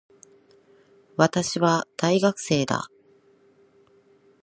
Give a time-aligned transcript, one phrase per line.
[1.15, 2.87] 私は、大学生だ。